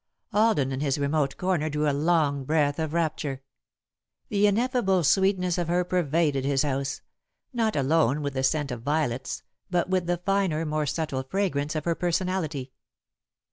[0.33, 3.43] Alden, in his remote corner, drew a long breath of rapture.
[4.29, 7.01] The ineffable sweetness of her pervaded his house,
[7.53, 11.85] not alone with the scent of violets, but with the finer, more subtle fragrance of
[11.85, 12.71] her personality.